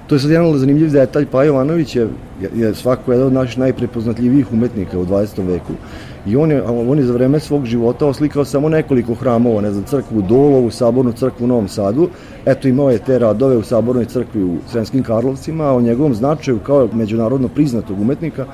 To 0.06 0.14
je 0.14 0.18
sad 0.18 0.30
jedan 0.30 0.58
zanimljiv 0.58 0.92
detalj, 0.92 1.26
Pa 1.26 1.44
Jovanović 1.44 1.96
je, 1.96 2.08
je 2.54 2.74
svako 2.74 3.12
jedan 3.12 3.26
od 3.26 3.32
naših 3.32 3.58
najprepoznatljivijih 3.58 4.52
umetnika 4.52 4.98
u 4.98 5.06
20. 5.06 5.46
veku 5.46 5.72
i 6.26 6.36
on 6.36 6.50
je, 6.50 6.62
on 6.62 6.98
je 6.98 7.04
za 7.04 7.12
vreme 7.12 7.40
svog 7.40 7.66
života 7.66 8.06
oslikao 8.06 8.44
samo 8.44 8.68
nekoliko 8.68 9.14
hramova, 9.14 9.60
ne 9.60 9.70
znam, 9.70 9.84
crkvu 9.84 10.22
Dolovu, 10.22 10.70
sabornu 10.70 11.12
crkvu 11.12 11.44
u 11.44 11.46
Novom 11.46 11.68
Sadu, 11.68 12.08
eto 12.46 12.68
imao 12.68 12.90
je 12.90 12.98
te 12.98 13.18
radove 13.18 13.56
u 13.56 13.62
sabornoj 13.62 14.04
crkvi 14.04 14.44
u 14.44 14.56
Sremskim 14.70 15.02
Karlovcima, 15.02 15.64
a 15.64 15.72
o 15.72 15.80
njegovom 15.80 16.14
značaju 16.14 16.58
kao 16.58 16.88
međunarodno 16.92 17.48
priznatog 17.48 18.00
umetnika 18.00 18.46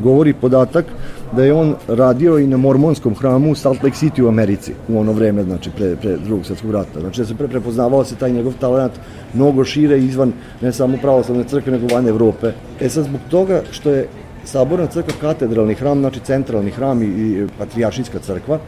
govori 0.00 0.32
podatak 0.32 0.86
da 1.32 1.44
je 1.44 1.52
on 1.52 1.74
radio 1.88 2.38
i 2.38 2.46
na 2.46 2.56
mormonskom 2.56 3.14
hramu 3.14 3.50
u 3.52 3.54
Salt 3.54 3.82
Lake 3.82 3.96
City 3.96 4.22
u 4.22 4.28
Americi 4.28 4.72
u 4.88 4.98
ono 5.00 5.12
vreme, 5.12 5.42
znači 5.42 5.70
pre, 5.70 5.96
pre 5.96 6.16
drugog 6.16 6.46
svetskog 6.46 6.70
rata. 6.70 7.00
Znači 7.00 7.20
da 7.20 7.26
se 7.26 7.34
pre, 7.34 7.48
prepoznavao 7.48 8.04
se 8.04 8.16
taj 8.16 8.32
njegov 8.32 8.52
talent 8.60 8.92
mnogo 9.34 9.64
šire 9.64 9.98
izvan 9.98 10.32
ne 10.60 10.72
samo 10.72 10.96
pravoslavne 11.02 11.44
crkve, 11.44 11.72
nego 11.72 11.94
van 11.94 12.08
Evrope. 12.08 12.52
E 12.80 12.88
sad 12.88 13.04
zbog 13.04 13.20
toga 13.30 13.62
što 13.70 13.90
je 13.90 14.08
Saborna 14.44 14.86
crkva 14.86 15.14
katedralni 15.20 15.74
hram, 15.74 16.00
znači 16.00 16.20
centralni 16.20 16.70
hram 16.70 17.02
i, 17.02 17.06
i 17.06 17.46
patrijaršijska 17.58 18.18
crkva, 18.18 18.58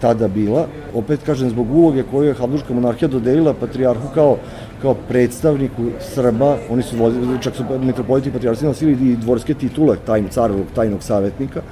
tada 0.00 0.28
bila, 0.28 0.66
opet 0.94 1.20
kažem, 1.26 1.50
zbog 1.50 1.70
uloge 1.70 2.02
koju 2.10 2.28
je 2.28 2.34
Habsburgska 2.34 2.74
monarhija 2.74 3.08
dodelila 3.08 3.54
patrijarhu 3.54 4.08
kao, 4.14 4.36
kao 4.82 4.94
predstavniku 4.94 5.82
Srba, 6.14 6.56
oni 6.70 6.82
su 6.82 6.96
vodili, 6.96 7.42
čak 7.42 7.54
su 7.56 7.64
metropoliti 7.82 8.30
patrijarci 8.30 8.64
nosili 8.64 9.12
i 9.12 9.16
dvorske 9.16 9.54
titule 9.54 9.96
tajn, 10.06 10.28
carovog 10.28 10.66
tajnog 10.74 11.02
savjetnika, 11.02 11.62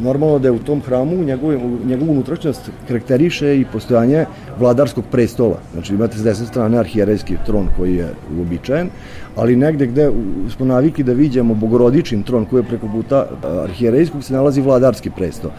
Normalno 0.00 0.38
da 0.38 0.48
je 0.48 0.52
u 0.52 0.58
tom 0.58 0.80
hramu 0.82 1.24
njegovu, 1.24 1.78
njegovu 1.86 2.12
unutrašnjost 2.12 2.70
karakteriše 2.88 3.60
i 3.60 3.64
postojanje 3.72 4.26
vladarskog 4.58 5.04
prestola. 5.10 5.58
Znači 5.72 5.94
imate 5.94 6.18
s 6.18 6.22
desne 6.22 6.46
strane 6.46 6.78
arhijerejski 6.78 7.36
tron 7.46 7.68
koji 7.76 7.96
je 7.96 8.08
uobičajen, 8.38 8.88
ali 9.36 9.56
negde 9.56 9.86
gde 9.86 10.10
smo 10.56 10.66
naviki 10.66 11.02
da 11.02 11.12
vidimo 11.12 11.54
bogorodičin 11.54 12.22
tron 12.22 12.44
koji 12.44 12.60
je 12.60 12.68
preko 12.68 12.88
puta 12.88 13.26
arhijerejskog 13.62 14.24
se 14.24 14.34
nalazi 14.34 14.60
vladarski 14.60 15.10
prestol. 15.10 15.50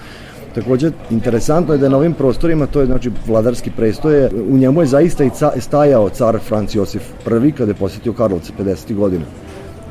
Takođe, 0.55 0.91
interesantno 1.11 1.73
je 1.73 1.77
da 1.77 1.89
na 1.89 1.97
ovim 1.97 2.13
prostorima, 2.13 2.65
to 2.65 2.79
je 2.79 2.85
znači 2.85 3.11
vladarski 3.27 3.71
prestoje, 3.71 4.29
u 4.49 4.57
njemu 4.57 4.81
je 4.81 4.87
zaista 4.87 5.23
i 5.23 5.29
ca, 5.29 5.51
stajao 5.59 6.09
car 6.09 6.39
Franc 6.39 6.75
Josif 6.75 7.01
I 7.47 7.51
kada 7.51 7.71
je 7.71 7.75
posetio 7.75 8.13
Karlovce 8.13 8.53
50. 8.59 8.95
godina 8.95 9.25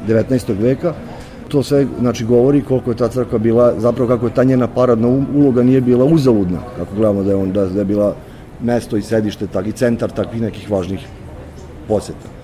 19. 0.09 0.55
veka, 0.61 0.95
to 1.49 1.63
sve 1.63 1.87
znači 2.01 2.25
govori 2.25 2.63
koliko 2.63 2.91
je 2.91 2.97
ta 2.97 3.09
crkva 3.09 3.39
bila, 3.39 3.75
zapravo 3.79 4.09
kako 4.09 4.27
je 4.27 4.35
ta 4.35 4.45
njena 4.45 4.69
paradna 4.69 5.09
uloga 5.09 5.63
nije 5.63 5.81
bila 5.81 6.05
uzaludna, 6.05 6.59
kako 6.77 6.95
gledamo 6.95 7.23
da 7.23 7.31
je 7.31 7.37
on 7.37 7.53
da 7.53 7.63
je 7.63 7.85
bila 7.85 8.15
mesto 8.63 8.97
i 8.97 9.03
sedište 9.03 9.47
tak 9.47 9.67
i 9.67 9.73
centar 9.73 10.11
takvih 10.11 10.43
nekih 10.43 10.71
važnih 10.71 11.07
poseta. 11.89 12.44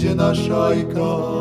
będzie 0.00 0.14
nasza 0.14 0.74
ikona. 0.74 1.39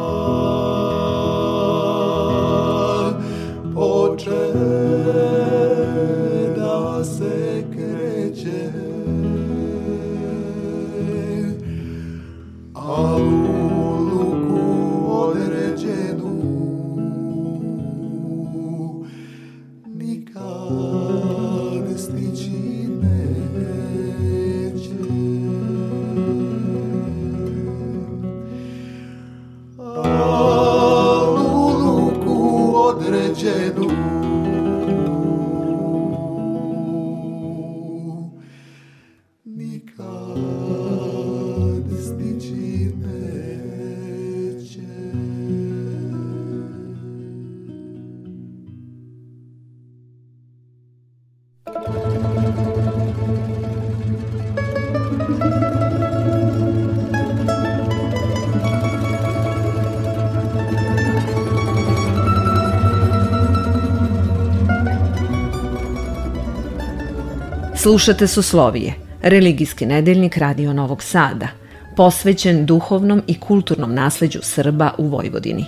Slušate 67.89 68.27
Soslovije, 68.27 68.93
religijski 69.21 69.85
nedeljnik 69.85 70.37
Radio 70.37 70.73
Novog 70.73 71.03
Sada, 71.03 71.47
posvećen 71.95 72.65
duhovnom 72.65 73.21
i 73.27 73.39
kulturnom 73.39 73.93
nasleđu 73.93 74.39
Srba 74.41 74.91
u 74.97 75.07
Vojvodini. 75.07 75.65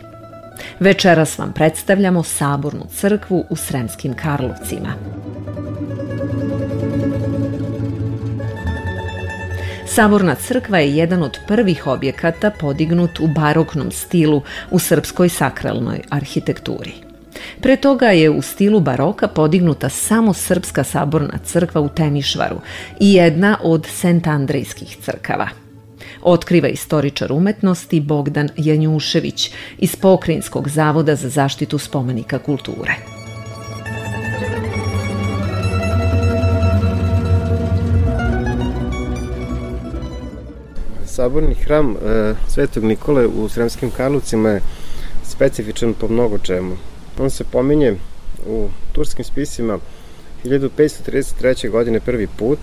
Večeras 0.79 1.37
vam 1.37 1.53
predstavljamo 1.53 2.23
Sabornu 2.23 2.85
crkvu 2.95 3.45
u 3.49 3.55
Sremskim 3.55 4.13
Karlovcima. 4.13 4.93
Saborna 9.87 10.35
crkva 10.35 10.79
je 10.79 10.95
jedan 10.95 11.23
od 11.23 11.37
prvih 11.47 11.87
objekata 11.87 12.51
podignut 12.59 13.19
u 13.19 13.27
baroknom 13.27 13.91
stilu 13.91 14.41
u 14.71 14.79
srpskoj 14.79 15.29
sakralnoj 15.29 16.01
arhitekturi. 16.09 17.10
Pre 17.61 17.77
toga 17.77 18.07
je 18.07 18.29
u 18.29 18.41
stilu 18.41 18.79
baroka 18.79 19.27
podignuta 19.27 19.89
samo 19.89 20.33
srpska 20.33 20.83
saborna 20.83 21.37
crkva 21.45 21.81
u 21.81 21.89
Temišvaru 21.89 22.55
i 22.99 23.13
jedna 23.13 23.57
od 23.63 23.87
Sent-Andrejskih 24.01 24.97
crkava. 25.01 25.47
Otkriva 26.21 26.67
istoričar 26.67 27.31
umetnosti 27.31 27.99
Bogdan 27.99 28.49
Janjušević 28.57 29.51
iz 29.77 29.95
Pokrinjskog 29.95 30.69
zavoda 30.69 31.15
za 31.15 31.29
zaštitu 31.29 31.77
spomenika 31.77 32.39
kulture. 32.39 32.93
Saborni 41.05 41.55
hram 41.55 41.95
e, 41.95 42.33
Svetog 42.47 42.83
Nikole 42.83 43.27
u 43.27 43.49
Sremskim 43.49 43.91
Karlovcima 43.91 44.49
je 44.49 44.61
specifičan 45.23 45.93
po 45.93 46.07
mnogo 46.07 46.37
čemu. 46.37 46.90
On 47.21 47.29
se 47.29 47.43
pominje 47.43 47.95
u 48.47 48.69
turskim 48.91 49.25
spisima 49.25 49.79
1533. 50.45 51.69
godine 51.69 51.99
prvi 51.99 52.27
put 52.27 52.59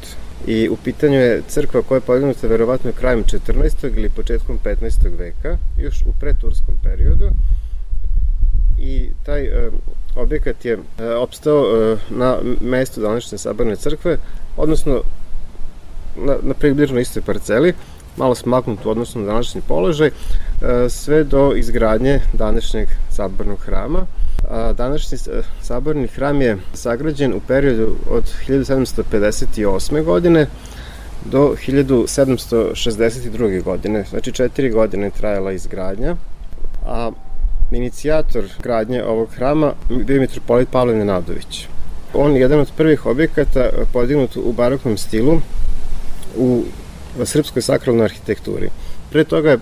i 0.46 0.68
u 0.68 0.76
pitanju 0.76 1.14
je 1.14 1.42
crkva 1.48 1.82
koja 1.82 1.96
je 1.96 2.00
podignuta 2.00 2.46
verovatno 2.46 2.92
krajem 2.92 3.24
14. 3.24 3.96
ili 3.96 4.08
početkom 4.08 4.58
15. 4.64 5.18
veka, 5.18 5.58
još 5.78 6.02
u 6.02 6.12
preturskom 6.20 6.74
periodu 6.82 7.30
i 8.78 9.08
taj 9.22 9.44
e, 9.44 9.70
objekat 10.16 10.64
je 10.64 10.78
e, 10.98 11.14
opstao 11.14 11.64
e, 11.64 11.96
na 12.10 12.36
mestu 12.60 13.00
današnje 13.00 13.38
saborne 13.38 13.76
crkve, 13.76 14.18
odnosno 14.56 15.02
na, 16.16 16.36
na 16.42 16.54
približno 16.54 17.00
istoj 17.00 17.22
parceli, 17.22 17.74
malo 18.16 18.34
smaknut 18.34 18.86
u 18.86 18.94
na 18.94 19.26
današnji 19.26 19.60
položaj, 19.68 20.08
e, 20.08 20.12
sve 20.88 21.24
do 21.24 21.52
izgradnje 21.56 22.20
današnjeg 22.32 22.88
sabornog 23.10 23.58
hrama. 23.58 24.06
Današnji 24.74 25.18
e, 25.18 25.42
saborni 25.62 26.06
hram 26.06 26.40
je 26.40 26.56
sagrađen 26.74 27.32
u 27.32 27.40
periodu 27.40 27.96
od 28.10 28.32
1758. 28.48 30.04
godine 30.04 30.46
do 31.24 31.54
1762. 31.66 33.62
godine, 33.62 34.04
znači 34.10 34.32
četiri 34.32 34.70
godine 34.70 35.10
trajala 35.10 35.52
izgradnja, 35.52 36.16
a 36.86 37.10
inicijator 37.70 38.44
gradnje 38.62 39.04
ovog 39.04 39.28
hrama 39.30 39.72
bio 39.90 40.14
je 40.14 40.20
mitropolit 40.20 40.68
Pavle 40.70 40.94
Nenadović. 40.94 41.66
On 42.14 42.32
je 42.32 42.40
jedan 42.40 42.60
od 42.60 42.70
prvih 42.76 43.06
objekata 43.06 43.68
podignut 43.92 44.36
u 44.36 44.52
baroknom 44.52 44.96
stilu 44.96 45.40
u 46.36 46.64
srpskoj 47.24 47.62
sakralnoj 47.62 48.04
arhitekturi. 48.04 48.70
Pre 49.10 49.24
toga 49.24 49.50
je 49.50 49.58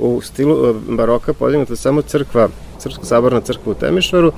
u 0.00 0.20
stilu 0.20 0.74
baroka 0.88 1.32
podignuta 1.32 1.76
samo 1.76 2.02
crkva, 2.02 2.48
Srpska 2.78 3.04
saborna 3.04 3.40
crkva 3.40 3.72
u 3.72 3.74
Temišvaru 3.74 4.32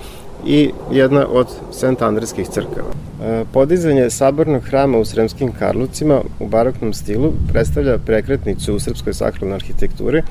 i 0.47 0.71
jedna 0.93 1.27
od 1.33 1.47
Sent-Andrijskih 1.73 2.49
crkava. 2.51 2.91
E, 3.25 3.45
podizanje 3.53 4.11
sabornog 4.11 4.63
hrama 4.63 4.99
u 4.99 5.05
Sremskim 5.05 5.53
Karlovcima 5.53 6.21
u 6.41 6.49
baroknom 6.49 6.93
stilu 6.93 7.33
predstavlja 7.53 7.99
prekretnicu 7.99 8.75
u 8.75 8.81
srpskoj 8.81 9.15
sakralnoj 9.15 9.57
arhitekturi, 9.57 10.23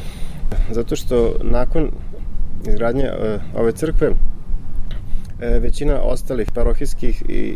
zato 0.71 0.95
što 0.95 1.35
nakon 1.41 1.91
izgradnje 2.67 3.03
e, 3.03 3.39
ove 3.55 3.71
crkve 3.71 4.07
e, 4.07 4.13
većina 5.39 6.01
ostalih 6.01 6.51
parohijskih 6.53 7.23
i 7.29 7.55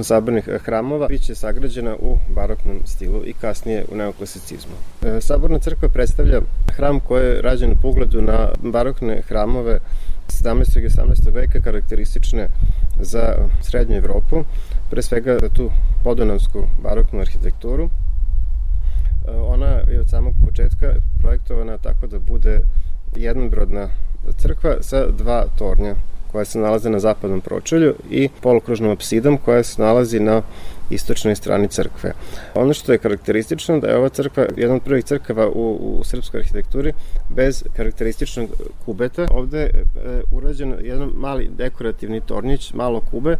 sabornih 0.00 0.48
hramova 0.64 1.06
biće 1.06 1.34
sagrađena 1.34 1.96
u 2.00 2.16
baroknom 2.34 2.80
stilu 2.84 3.22
i 3.24 3.32
kasnije 3.32 3.84
u 3.92 3.96
neoklasicizmu. 3.96 4.74
Saborna 5.20 5.58
crkva 5.58 5.88
predstavlja 5.88 6.40
hram 6.72 7.00
koji 7.00 7.26
je 7.26 7.42
rađen 7.42 7.72
u 7.72 7.76
pogledu 7.82 8.22
na 8.22 8.48
barokne 8.62 9.22
hramove 9.28 9.78
17. 10.28 10.78
i 10.78 10.88
18. 10.88 11.32
veka 11.34 11.60
karakteristične 11.60 12.48
za 13.00 13.34
srednju 13.60 13.96
Evropu, 13.96 14.44
pre 14.90 15.02
svega 15.02 15.38
za 15.40 15.48
tu 15.48 15.70
podunavsku 16.04 16.62
baroknu 16.82 17.20
arhitekturu. 17.20 17.84
E, 17.84 19.30
ona 19.30 19.66
je 19.66 20.00
od 20.00 20.08
samog 20.08 20.34
početka 20.44 20.94
projektovana 21.20 21.78
tako 21.78 22.06
da 22.06 22.18
bude 22.18 22.60
jednobrodna 23.16 23.88
crkva 24.36 24.76
sa 24.80 25.06
dva 25.10 25.44
tornja 25.58 25.94
koja 26.32 26.44
se 26.44 26.58
nalaze 26.58 26.90
na 26.90 26.98
zapadnom 26.98 27.40
pročelju 27.40 27.94
i 28.10 28.28
polukružnom 28.40 28.90
apsidom 28.90 29.38
koja 29.38 29.62
se 29.62 29.82
nalazi 29.82 30.20
na 30.20 30.42
istočnoj 30.90 31.34
strani 31.34 31.68
crkve. 31.68 32.12
Ono 32.54 32.74
što 32.74 32.92
je 32.92 32.98
karakteristično 32.98 33.78
da 33.78 33.86
je 33.86 33.96
ova 33.96 34.08
crkva 34.08 34.46
jedna 34.56 34.74
od 34.74 34.82
prvih 34.82 35.04
crkava 35.04 35.48
u, 35.48 35.98
u 36.00 36.04
srpskoj 36.04 36.40
arhitekturi 36.40 36.92
bez 37.28 37.64
karakterističnog 37.76 38.48
kubeta. 38.84 39.26
Ovde 39.30 39.58
je 39.58 39.84
urađen 40.32 40.74
jedan 40.82 41.10
mali 41.14 41.50
dekorativni 41.58 42.20
tornjić, 42.20 42.72
malo 42.72 43.00
kube, 43.00 43.36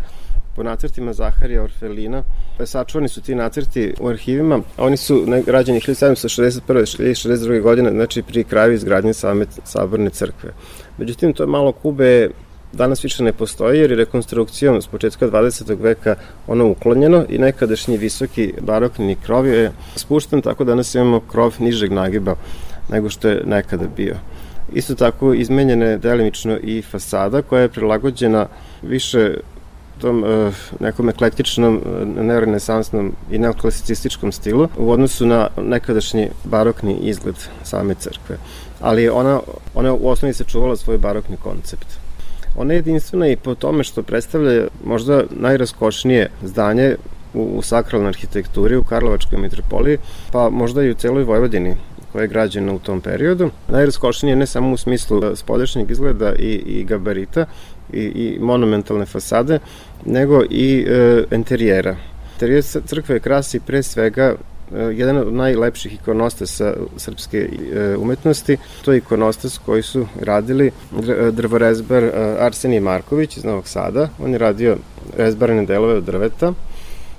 po 0.57 0.63
nacrtima 0.63 1.13
Zaharija 1.13 1.63
Orfelina. 1.63 2.23
Sačuvani 2.65 3.09
su 3.09 3.23
ti 3.23 3.35
nacrti 3.35 3.95
u 4.01 4.09
arhivima. 4.09 4.61
Oni 4.79 4.97
su 4.97 5.27
rađeni 5.47 5.81
1761. 5.81 6.61
62. 6.69 7.61
godine, 7.63 7.91
znači 7.91 8.23
pri 8.23 8.45
kraju 8.45 8.73
izgradnje 8.75 9.15
same 9.15 9.47
saborne 9.65 10.11
crkve. 10.11 10.51
Međutim, 10.99 11.33
to 11.33 11.43
je 11.43 11.47
malo 11.47 11.73
kube 11.73 12.31
danas 12.73 13.05
više 13.05 13.23
ne 13.23 13.33
postoji 13.33 13.81
jer 13.81 13.91
je 13.91 13.97
rekonstrukcijom 13.97 14.83
s 14.83 14.87
početka 14.87 15.27
20. 15.27 15.81
veka 15.81 16.15
ono 16.47 16.71
uklonjeno 16.71 17.25
i 17.29 17.39
nekadašnji 17.39 17.97
visoki 17.97 18.55
barokni 18.61 19.17
krov 19.27 19.47
je 19.47 19.73
spušten 19.97 20.43
tako 20.43 20.65
da 20.65 20.73
danas 20.73 20.95
imamo 20.95 21.21
krov 21.21 21.55
nižeg 21.59 21.93
nagiba 21.93 22.35
nego 22.91 23.09
što 23.09 23.29
je 23.29 23.43
nekada 23.47 23.87
bio. 23.97 24.17
Isto 24.73 24.95
tako 24.95 25.35
izmenjena 25.35 25.85
je 25.85 25.99
delimično 25.99 26.59
i 26.63 26.83
fasada 26.83 27.43
koja 27.43 27.63
je 27.63 27.69
prilagođena 27.69 28.47
više 28.83 29.35
tom 30.01 30.23
uh, 30.23 30.55
nekom 30.81 31.09
eklektičnom, 31.09 31.81
neorenesansnom 32.17 33.13
i 33.31 33.39
neoklasicističkom 33.39 34.33
stilu 34.33 34.69
u 34.77 34.91
odnosu 34.91 35.27
na 35.27 35.49
nekadašnji 35.57 36.29
barokni 36.45 36.99
izgled 37.03 37.35
same 37.63 37.95
crkve. 37.95 38.37
Ali 38.81 39.09
ona, 39.09 39.41
ona 39.75 39.93
u 39.93 40.09
osnovi 40.09 40.35
se 40.35 40.45
čuvala 40.45 40.77
svoj 40.77 40.99
barokni 40.99 41.37
koncept. 41.37 42.08
Ona 42.57 42.73
je 42.73 42.79
jedinstvena 42.79 43.29
i 43.29 43.37
po 43.37 43.55
tome 43.55 43.85
što 43.85 44.03
predstavlja 44.03 44.67
možda 44.85 45.23
najraskošnije 45.31 46.31
zdanje 46.43 46.97
u, 47.35 47.43
u 47.43 47.63
sakralnoj 47.63 48.09
arhitekturi 48.09 48.77
u 48.77 48.85
Karlovačkoj 48.85 49.39
mitropoliji, 49.39 49.99
pa 50.33 50.51
možda 50.51 50.83
i 50.83 50.91
u 50.91 50.95
celoj 50.95 51.25
Vojvodini 51.25 51.75
koja 52.13 52.23
je 52.23 52.29
građena 52.29 52.73
u 52.73 52.79
tom 52.79 53.01
periodu. 53.01 53.51
Najraskošnije 53.69 54.37
ne 54.37 54.47
samo 54.47 54.73
u 54.73 54.77
smislu 54.77 55.37
spolješnjeg 55.37 55.91
izgleda 55.91 56.33
i, 56.39 56.53
i 56.67 56.85
gabarita 56.85 57.47
i, 57.93 58.01
i 58.01 58.39
monumentalne 58.41 59.07
fasade, 59.07 59.59
nego 60.05 60.43
i 60.51 60.87
e, 60.89 61.25
interijera. 61.31 61.97
Interijer 62.33 62.65
crkve 62.65 63.21
krasi 63.21 63.61
pre 63.61 63.83
svega 63.83 64.35
E, 64.35 64.58
jedan 64.93 65.17
od 65.17 65.33
najlepših 65.33 65.95
ikonostasa 65.95 66.75
srpske 66.97 67.39
e, 67.39 67.97
umetnosti. 67.97 68.57
To 68.85 68.93
je 68.93 68.99
ikonostas 68.99 69.59
koji 69.59 69.83
su 69.83 70.07
radili 70.21 70.67
e, 70.67 71.31
drvorezbar 71.31 72.05
Arsenij 72.39 72.81
Marković 72.81 73.37
iz 73.37 73.45
Novog 73.45 73.69
Sada. 73.69 74.09
On 74.25 74.33
je 74.33 74.39
radio 74.39 74.77
rezbarane 75.17 75.67
delove 75.67 75.95
od 75.95 76.05
drveta 76.05 76.53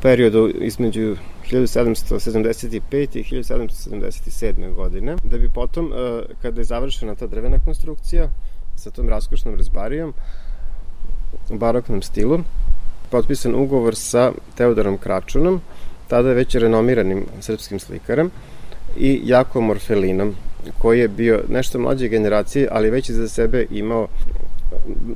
periodu 0.02 0.50
između 0.62 1.16
1775. 1.52 3.18
i 3.18 3.24
1777. 3.24 4.74
godine, 4.74 5.16
da 5.24 5.38
bi 5.38 5.50
potom, 5.50 5.92
kada 6.42 6.62
je 6.62 6.66
završena 6.66 7.16
ta 7.16 7.28
drvena 7.28 7.58
konstrukcija 7.66 8.30
sa 8.76 8.92
tom 8.92 9.10
raskošnom 9.10 9.56
rezbarijom 9.56 10.14
u 11.50 11.58
baroknom 11.58 12.02
stilu, 12.02 12.40
potpisan 13.10 13.56
ugovor 13.56 13.96
sa 13.96 14.32
Teodorom 14.56 14.98
Kračunom, 14.98 15.62
tada 16.10 16.34
već 16.34 16.56
renomiranim 16.56 17.26
srpskim 17.39 17.80
slikarom 17.80 18.32
i 18.98 19.22
Jakom 19.24 19.65
Morfelinom, 19.65 20.36
koji 20.78 21.00
je 21.00 21.08
bio 21.08 21.43
nešto 21.50 21.80
mlađe 21.80 22.08
generacije, 22.08 22.67
ali 22.72 22.89
već 22.89 23.12
za 23.12 23.28
sebe 23.28 23.65
imao 23.72 24.08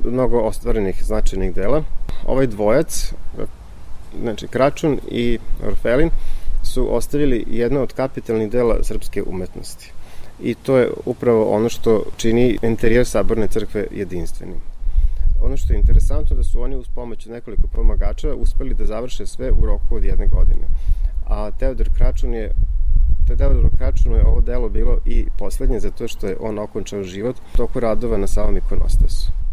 mnogo 0.04 0.38
ostvarenih 0.38 1.04
značajnih 1.04 1.54
dela. 1.54 1.82
Ovaj 2.26 2.46
dvojac, 2.46 3.12
znači 4.22 4.48
Kračun 4.48 4.98
i 5.10 5.38
Orfelin, 5.66 6.10
su 6.62 6.96
ostavili 6.96 7.44
jedno 7.50 7.82
od 7.82 7.92
kapitalnih 7.92 8.50
dela 8.50 8.82
srpske 8.82 9.22
umetnosti. 9.22 9.92
I 10.42 10.54
to 10.54 10.76
je 10.76 10.90
upravo 11.04 11.50
ono 11.50 11.68
što 11.68 12.04
čini 12.16 12.58
interijer 12.62 13.06
Saborne 13.06 13.48
crkve 13.48 13.86
jedinstvenim. 13.90 14.73
Ono 15.40 15.56
što 15.56 15.72
je 15.72 15.78
interesantno 15.78 16.36
da 16.36 16.42
su 16.42 16.60
oni 16.60 16.76
uz 16.76 16.88
pomoć 16.88 17.26
nekoliko 17.26 17.68
pomagača 17.68 18.34
uspeli 18.34 18.74
da 18.74 18.86
završe 18.86 19.26
sve 19.26 19.50
u 19.52 19.66
roku 19.66 19.96
od 19.96 20.04
jedne 20.04 20.26
godine. 20.26 20.66
A 21.26 21.50
Teodor 21.50 21.90
Kračun 21.96 22.34
je 22.34 22.54
Teodor 23.26 23.70
Kračunu 23.78 24.16
je 24.16 24.26
ovo 24.26 24.40
delo 24.40 24.68
bilo 24.68 24.98
i 25.06 25.26
poslednje 25.38 25.80
zato 25.80 26.08
što 26.08 26.26
je 26.26 26.36
on 26.40 26.58
okončao 26.58 27.02
život 27.02 27.36
toku 27.56 27.80
radova 27.80 28.16
na 28.18 28.26
samom 28.26 28.56
ikonostasu. 28.56 29.43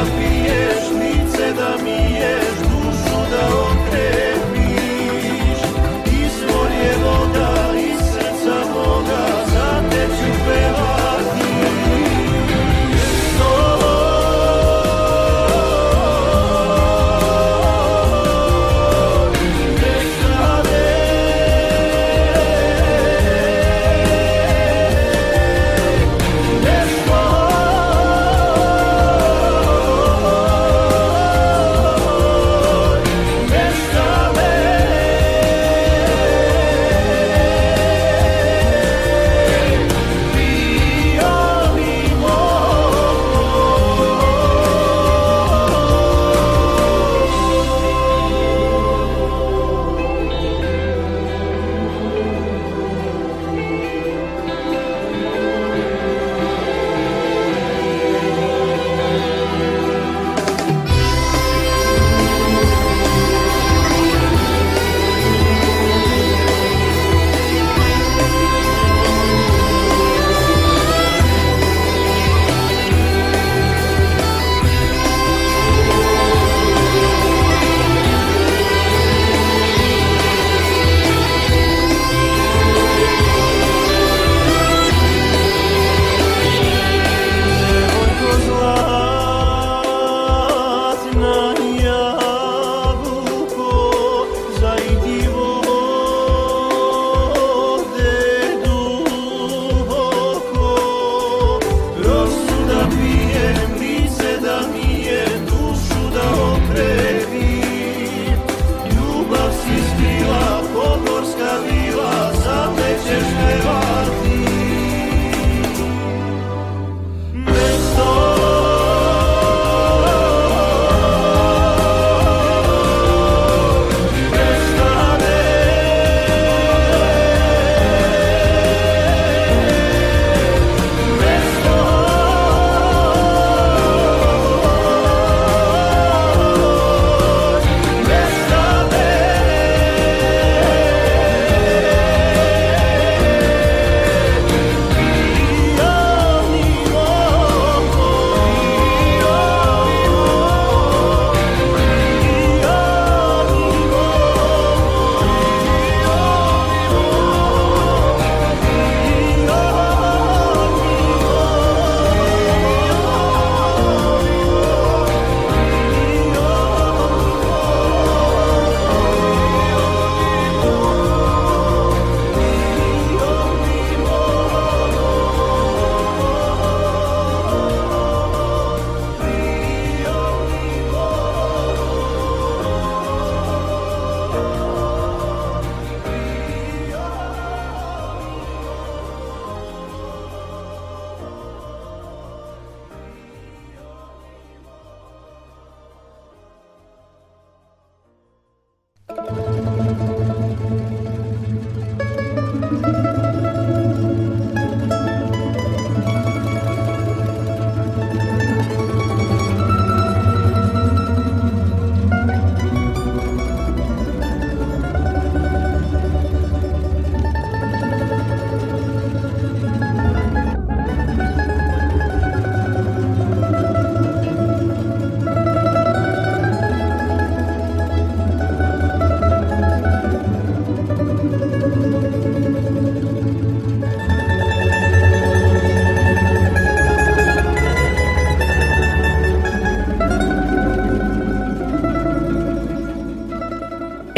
Da 0.00 0.06
napiješ 0.06 0.84
lice 1.00 1.52
da 1.52 1.76
mi 1.84 2.09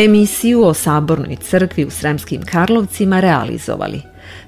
Emisiju 0.04 0.64
o 0.64 0.74
Sabornoj 0.74 1.36
crkvi 1.36 1.84
u 1.84 1.90
Sremskim 1.90 2.42
Karlovcima 2.42 3.20
realizovali 3.20 4.02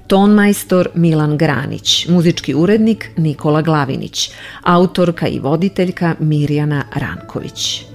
tonmajstor 0.07 0.89
Milan 0.95 1.37
Granić, 1.37 2.07
muzički 2.07 2.55
urednik 2.55 3.09
Nikola 3.17 3.61
Glavinić, 3.61 4.31
autorka 4.63 5.27
i 5.27 5.39
voditeljka 5.39 6.15
Mirjana 6.19 6.83
Ranković. 6.93 7.85